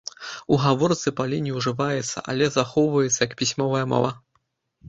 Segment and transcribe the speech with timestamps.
[0.55, 4.11] У гаворцы палі не ўжываецца, але захоўваецца як пісьмовая мова.